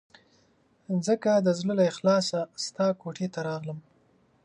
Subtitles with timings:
[1.07, 3.79] ځکه د زړه له اخلاصه ستا کوټې ته راغلم.